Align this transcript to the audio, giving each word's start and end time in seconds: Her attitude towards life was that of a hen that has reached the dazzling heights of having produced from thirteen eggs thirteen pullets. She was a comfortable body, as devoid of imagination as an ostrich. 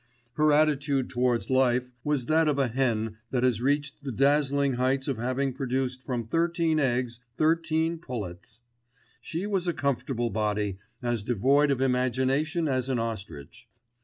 Her 0.33 0.51
attitude 0.51 1.11
towards 1.11 1.51
life 1.51 1.91
was 2.03 2.25
that 2.25 2.47
of 2.47 2.57
a 2.57 2.69
hen 2.69 3.17
that 3.29 3.43
has 3.43 3.61
reached 3.61 4.03
the 4.03 4.11
dazzling 4.11 4.73
heights 4.73 5.07
of 5.07 5.17
having 5.19 5.53
produced 5.53 6.01
from 6.01 6.25
thirteen 6.25 6.79
eggs 6.79 7.19
thirteen 7.37 7.99
pullets. 7.99 8.61
She 9.21 9.45
was 9.45 9.67
a 9.67 9.73
comfortable 9.73 10.31
body, 10.31 10.79
as 11.03 11.23
devoid 11.23 11.69
of 11.69 11.81
imagination 11.81 12.67
as 12.67 12.89
an 12.89 12.97
ostrich. 12.97 13.67